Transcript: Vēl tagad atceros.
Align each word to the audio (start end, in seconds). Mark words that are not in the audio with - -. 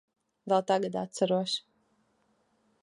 Vēl 0.53 0.63
tagad 0.71 0.97
atceros. 1.03 1.57